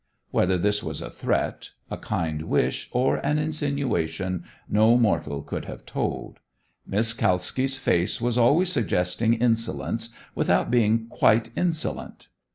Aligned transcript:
Whether 0.31 0.57
this 0.57 0.81
was 0.81 0.99
a 1.03 1.11
threat, 1.11 1.69
a 1.91 1.95
kind 1.99 2.41
wish, 2.49 2.89
or 2.91 3.17
an 3.17 3.37
insinuation, 3.37 4.43
no 4.67 4.97
mortal 4.97 5.43
could 5.43 5.65
have 5.65 5.85
told. 5.85 6.39
Miss 6.87 7.13
Kalski's 7.13 7.77
face 7.77 8.19
was 8.19 8.35
always 8.35 8.71
suggesting 8.71 9.35
insolence 9.35 10.09
without 10.33 10.71
being 10.71 11.05
quite 11.05 11.51
insolent. 11.55 12.29